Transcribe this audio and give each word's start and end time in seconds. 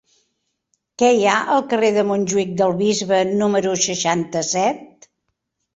Què 1.01 1.09
hi 1.17 1.27
ha 1.31 1.35
al 1.57 1.61
carrer 1.73 1.91
de 1.99 2.05
Montjuïc 2.13 2.57
del 2.63 2.75
Bisbe 2.81 3.21
número 3.45 3.79
seixanta-set? 3.87 5.11